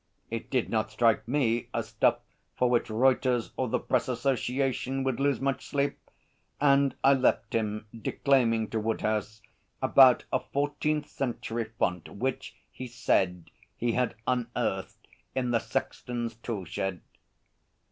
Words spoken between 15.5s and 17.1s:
the sexton's tool shed.